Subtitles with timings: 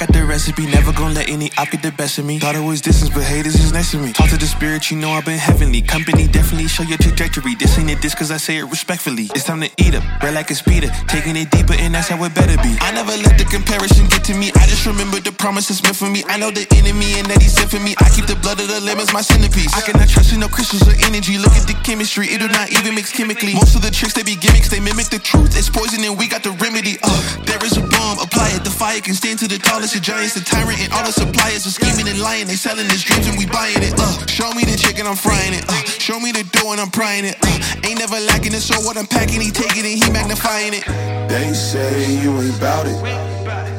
[0.00, 2.38] got the recipe, never gonna let any op get the best of me.
[2.38, 4.12] Thought it was distance, but haters is next to me.
[4.12, 5.82] Talk to the spirit, you know I've been heavenly.
[5.82, 7.54] Company definitely show your trajectory.
[7.54, 9.28] This ain't a diss, cause I say it respectfully.
[9.36, 10.88] It's time to eat up, red like a speeder.
[11.06, 12.72] Taking it deeper, and that's how it better be.
[12.80, 14.48] I never let the comparison get to me.
[14.56, 16.24] I just remember the promises meant for me.
[16.32, 17.92] I know the enemy and that he sent for me.
[18.00, 19.76] I keep the blood of the lemons, my centerpiece.
[19.76, 21.36] I cannot trust in no crystals or energy.
[21.36, 23.52] Look at the chemistry, it do not even mix chemically.
[23.52, 25.52] Most of the tricks they be gimmicks, they mimic the truth.
[25.60, 26.96] It's poison and we got the remedy.
[27.04, 28.64] Uh, there is a bomb, apply it.
[28.64, 31.66] The fire can stand to the tallest of giants, the tyrant and all the suppliers
[31.66, 32.46] are scheming and lying.
[32.46, 33.94] They selling his dreams and we buying it.
[33.98, 35.64] Uh, show me the chicken, I'm frying it.
[35.68, 37.36] Uh, show me the dough and I'm prying it.
[37.42, 40.84] Uh, ain't never lacking it, so what I'm packing, he taking it, he magnifying it.
[41.28, 42.98] They say you ain't bout it.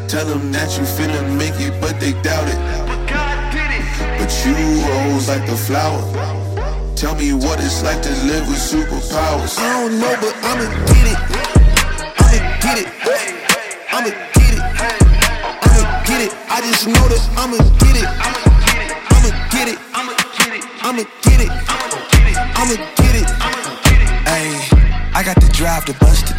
[0.10, 2.60] Tell them that you finna make it, but they doubt it.
[4.20, 6.02] But you rose like the flower.
[6.96, 9.58] Tell me what it's like to live with superpowers.
[9.58, 11.20] I don't know, but I'ma get it.
[12.20, 13.31] I'ma get it.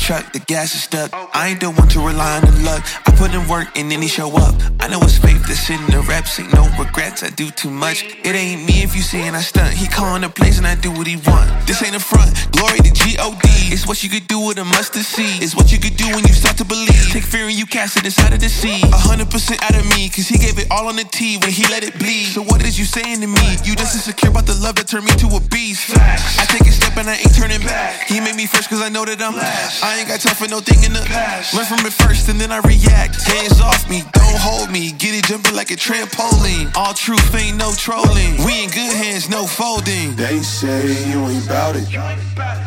[0.02, 1.14] Truck, the gas is stuck.
[1.14, 2.82] I ain't the one to rely on the luck.
[3.06, 4.54] I put in work and then he show up.
[4.80, 7.22] I know it's faith that's in the reps, ain't no regrets.
[7.22, 8.02] I do too much.
[8.26, 9.72] It ain't me if you saying I stunt.
[9.74, 11.46] He calling the plays and I do what he want.
[11.68, 12.34] This ain't a front.
[12.50, 13.48] Glory to G-O-D.
[13.70, 15.40] It's what you could do with a mustard seed.
[15.40, 17.08] It's what you could do when you start to believe.
[17.14, 18.82] Take fear and you cast it inside of the sea.
[18.90, 21.50] A hundred percent out of me, cause he gave it all on the T when
[21.54, 22.34] he let it bleed.
[22.34, 23.46] So what is you saying to me?
[23.62, 25.94] You just insecure about the love that turned me to a beast.
[25.94, 28.08] I take a step and I ain't turning back.
[28.10, 29.38] He made me first cause I know that I'm.
[29.38, 31.54] I ain't got time for no thing in the past.
[31.54, 33.20] Learn from it first and then I react.
[33.22, 34.92] Hands off me, don't hold me.
[34.92, 36.74] Get it jumping like a trampoline.
[36.76, 38.42] All truth ain't no trolling.
[38.44, 40.16] We in good hands, no folding.
[40.16, 41.88] They say you ain't bout it.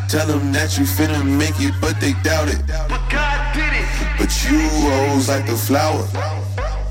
[0.07, 2.61] Tell them that you finna make it, but they doubt it.
[2.87, 3.87] But God did it.
[4.17, 6.05] But you rose like the flower.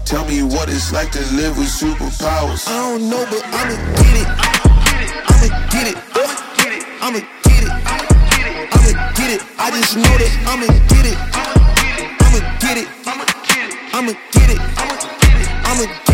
[0.05, 2.69] Tell me what it's like to live with superpowers.
[2.69, 4.29] I don't know, but I'ma get it.
[4.29, 5.13] I'ma get it.
[5.31, 6.85] I'ma get it.
[7.01, 7.34] I'ma get
[9.35, 9.43] it.
[9.59, 11.19] I just know that I'ma get it.
[12.23, 12.89] I'ma get it.
[13.07, 13.25] I'ma
[14.33, 14.61] get it.
[15.65, 16.14] I'ma get it.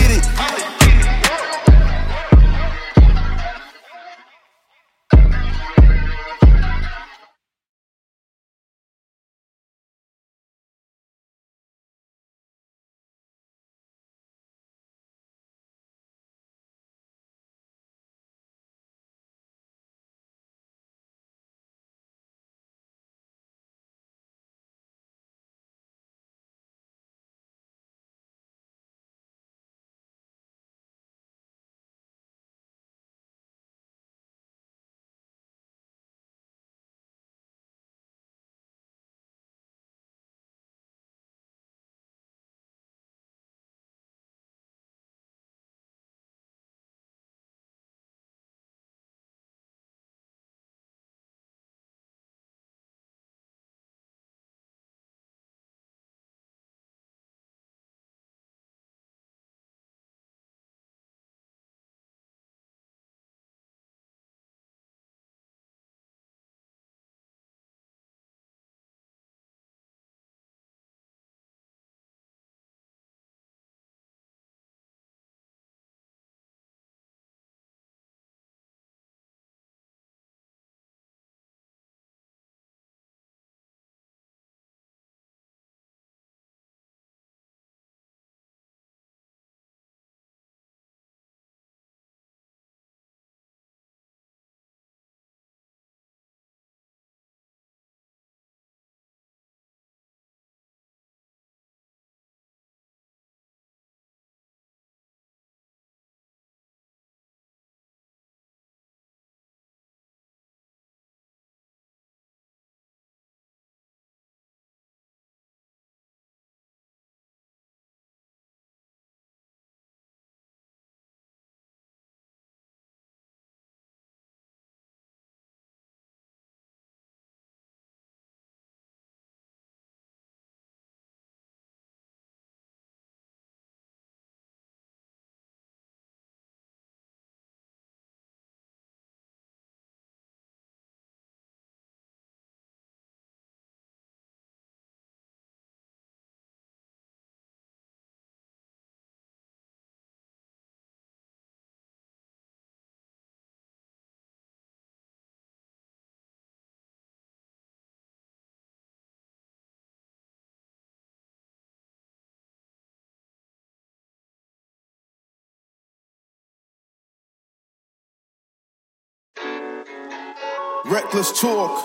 [170.87, 171.79] Reckless talk.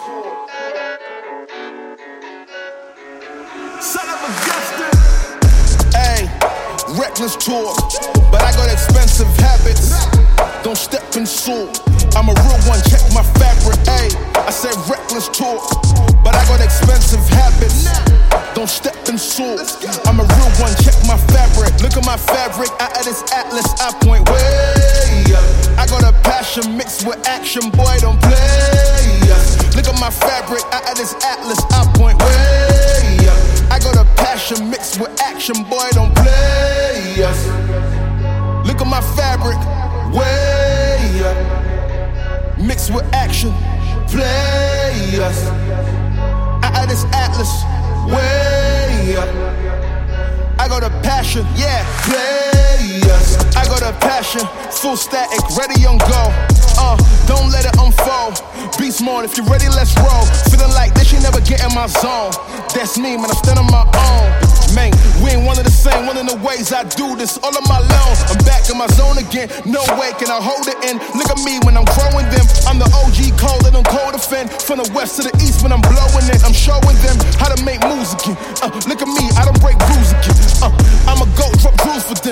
[3.82, 4.94] Son of a Gustin.
[5.94, 6.26] Hey,
[6.98, 7.76] reckless talk.
[8.32, 10.08] But I got expensive habits.
[10.64, 11.82] Don't step in salt.
[12.16, 13.78] I'm a real one, check my fabric.
[13.86, 15.62] Hey, I said reckless talk.
[16.24, 17.92] But I got expensive habits.
[18.56, 19.60] Don't step in salt.
[20.08, 21.76] I'm a real one, check my fabric.
[21.82, 25.44] Look at my fabric, out of this atlas, I point way up.
[25.78, 28.35] I got a passion mixed with action, boy, don't play.
[30.20, 33.72] Fabric, out of this atlas, I point way up.
[33.72, 37.24] I got a passion mixed with action, boy, don't play.
[37.24, 37.46] us.
[38.66, 39.58] Look at my fabric,
[40.14, 42.58] way up.
[42.58, 43.52] Mixed with action,
[44.08, 45.46] play us.
[46.64, 47.52] Out of this atlas,
[48.08, 49.30] way up.
[50.60, 53.38] I got a passion, yeah, play us.
[53.56, 54.42] I got a passion,
[54.72, 56.32] full static, ready on go.
[56.78, 56.98] Uh,
[57.28, 57.45] don't.
[59.16, 60.28] Mode, if you're ready, let's roll.
[60.52, 62.36] Feeling like this, you never get in my zone.
[62.76, 64.28] That's me, man, I'm standing on my own.
[64.76, 64.92] Man,
[65.24, 67.64] we ain't one of the same, one of the ways I do this all on
[67.72, 68.16] my own.
[68.28, 71.00] I'm back in my zone again, no way can I hold it in.
[71.16, 72.44] Look at me when I'm growing them.
[72.68, 74.52] I'm the OG and I'm cold defend.
[74.52, 77.60] From the west to the east when I'm blowing it, I'm showing them how to
[77.64, 78.36] make moves again.
[78.60, 80.36] Uh, look at me, I don't break rules again.
[80.60, 80.75] Uh,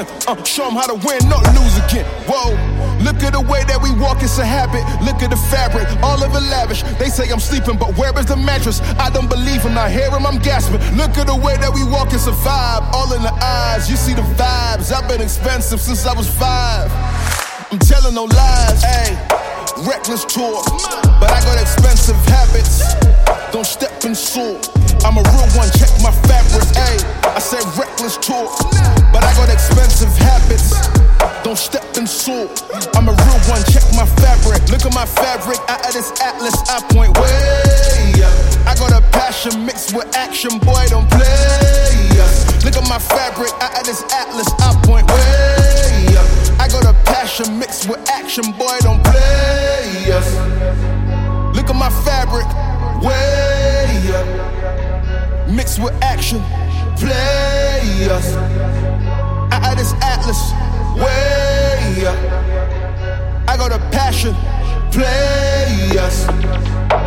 [0.04, 0.28] rules.
[0.28, 2.06] Uh, show them how to win, not lose again.
[2.28, 2.56] Whoa,
[3.04, 4.84] look at the way that we walk, it's a habit.
[5.04, 6.84] Look at the fabric, all of it lavish.
[7.00, 8.82] They say I'm sleeping, but where is the mattress?
[9.00, 10.82] I don't believe him, I hear him, I'm gasping.
[10.96, 12.84] Look at the way that we walk, it's a vibe.
[12.94, 14.92] All in the eyes, you see the vibes.
[14.92, 16.92] I've been expensive since I was five.
[17.72, 19.18] I'm telling no lies, hey.
[19.88, 20.66] Reckless talk,
[21.20, 22.94] but I got expensive habits.
[23.52, 24.70] Don't step in salt.
[25.04, 26.98] I'm a real one, check my fabric, hey.
[27.28, 30.76] I said reckless talk, but I got expensive habits.
[31.44, 32.64] Don't step in salt.
[32.96, 34.64] I'm a real one, check my fabric.
[34.72, 38.34] Look at my fabric, out of this atlas, I point way up.
[38.68, 41.94] I got a passion mixed with action, boy, don't play.
[42.64, 46.28] Look at my fabric, out of this atlas, I point way up.
[46.60, 50.06] I got a passion mixed with action, boy, don't play.
[51.54, 52.48] Look at my fabric,
[53.04, 55.50] way up.
[55.50, 56.42] Mixed with action,
[56.98, 57.33] play
[63.70, 64.36] got a passion,
[64.92, 67.03] play us.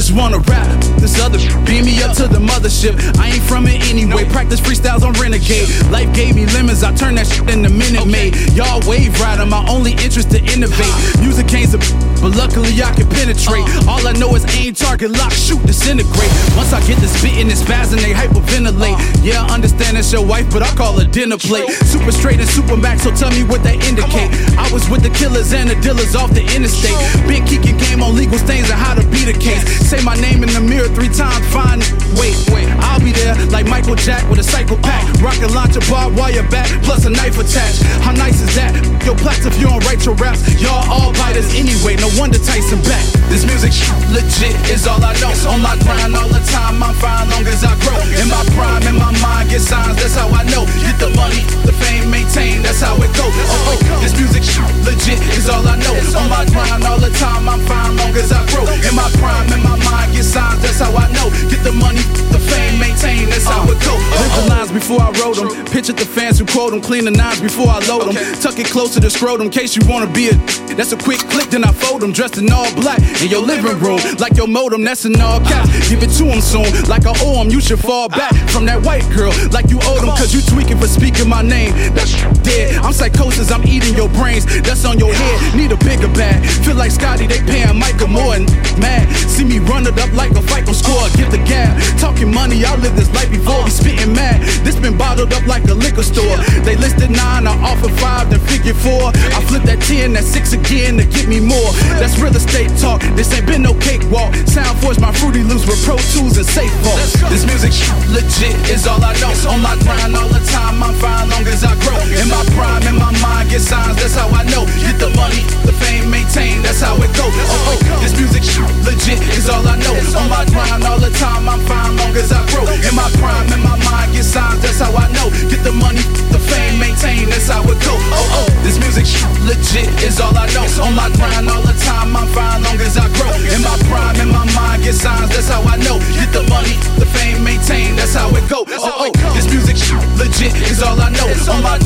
[0.00, 0.80] Just wanna rap.
[0.96, 1.38] This other
[1.80, 2.94] beam me up to the mothership.
[3.18, 4.24] I ain't from it anyway.
[4.24, 5.68] Practice freestyles on Renegade.
[5.90, 8.36] Life gave me lemons, I turned that shit into Minute Maid.
[8.52, 10.94] Y'all wave rider, my only interest to innovate.
[11.20, 11.78] Music ain't a
[12.20, 13.64] but luckily I can penetrate.
[13.88, 16.30] All I know is aim, target, lock, shoot, disintegrate.
[16.52, 19.24] Once I get this spit in this spaz and they hyperventilate.
[19.24, 21.68] Yeah, I understand it's your wife, but I call her dinner plate.
[21.88, 24.28] Super straight and super max, so tell me what that indicate.
[24.60, 26.96] I was with the killers and the dealers off the interstate.
[27.26, 29.64] Been kicking game on legal stains and how to beat a case.
[29.88, 31.69] Say my name in the mirror three times, fine.
[32.18, 35.22] Wait, wait, I'll be there like Michael Jack with a cycle psychopath.
[35.22, 37.82] Rocket launcher, barbed wire back, plus a knife attached.
[38.02, 38.74] How nice is that?
[39.04, 40.42] Yo, plaques if you don't write your raps.
[40.60, 43.04] Y'all all biters anyway, no wonder Tyson back.
[43.28, 43.72] This music
[44.10, 45.32] legit is all I know.
[45.50, 47.98] On my grind all the time, I'm fine long as I grow.
[48.20, 50.66] In my prime, in my mind, get signs, that's how I know.
[50.82, 53.34] Get the money, the fame, maintain, that's how it goes.
[53.50, 54.44] Oh, oh, this music
[54.84, 55.94] legit is all I know.
[56.18, 58.66] On my grind all the time, I'm fine long as I grow.
[58.66, 61.28] In my prime, in my mind, get signs, that's how I know.
[61.48, 62.00] Get the money,
[62.32, 64.00] the fame, maintain, that's how it goes.
[64.16, 65.48] Live the lines before I wrote them.
[65.66, 66.80] Picture the fans who quote them.
[66.80, 68.16] Clean the nines before I load them.
[68.40, 70.34] Tuck it closer to the scrotum, case you wanna be a.
[70.74, 72.12] That's a quick click, then I fold them.
[72.12, 74.84] Dressed in all black in your living room, like your modem.
[74.84, 75.88] That's in all caps.
[75.88, 77.50] Give it to him soon, like I owe him.
[77.50, 80.78] You should fall back from that white girl, like you owed him, cause you tweaking
[80.78, 81.72] for speaking my name.
[81.94, 82.76] That's dead.
[82.82, 84.44] I'm psychosis, I'm eating your brains.
[84.62, 85.56] That's on your head.
[85.56, 86.44] Need a bigger bag.
[86.64, 88.46] Feel like Scotty, they paying Michael more and
[88.80, 89.08] mad.
[89.28, 91.08] See me run it up like a fight on score.
[91.16, 91.76] Get the gab.
[91.98, 94.40] Talking money, I live this life before we spitting mad.
[94.64, 96.36] This been bottled up like a liquor store.
[96.64, 99.12] They listed nine, I offer five, then figure four.
[99.36, 101.70] I flip that 10, that six again to get me more.
[102.00, 103.00] That's real estate talk.
[103.14, 104.34] This ain't been no cakewalk.
[104.48, 107.00] Sound Forge, my Fruity Loops with Pro Tools and Safe Vault.
[107.28, 107.72] This music
[108.08, 109.32] legit is all I know.
[109.52, 112.00] On my grind all the time, I'm fine long as I grow.
[112.16, 114.64] In my prime, in my mind, get signs, that's how I know.
[114.80, 117.32] Get the money, the fame, maintain, that's how it goes.
[117.32, 118.44] Oh, oh, this music
[118.84, 119.96] legit is all I know.
[120.16, 122.66] On my grind all the time, I'm fine long as I grow.
[122.66, 125.28] In my prime, in my mind, get signs, that's how I know.
[125.50, 127.94] Get the money, the fame, maintain, that's how it go.
[128.14, 129.06] Oh, oh, this music
[129.44, 130.66] legit is all I know.
[130.84, 133.32] On my grind all the time, I'm fine long as I grow.
[133.52, 135.98] In my prime, in my mind, get signs, that's how I know.
[136.14, 138.64] Get the money, the fame, maintain, that's how it go.
[138.68, 139.76] Oh, oh, this music
[140.16, 141.28] legit is all I know.
[141.50, 141.78] On my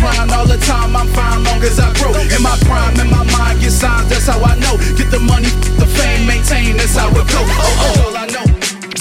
[1.64, 2.12] as I grow.
[2.12, 4.76] In my prime, in my mind, get signs, that's how I know.
[4.97, 5.49] Get the money,
[5.80, 7.40] the fame, maintain, that's how it go.
[7.40, 8.44] Oh, oh, all I know.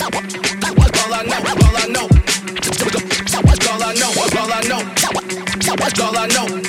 [0.03, 2.07] All I know, all I know.
[2.73, 4.83] All I know, that's all I know.
[4.93, 6.43] That's all I know.
[6.43, 6.59] All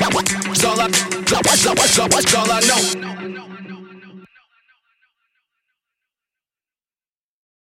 [2.37, 3.24] all I know.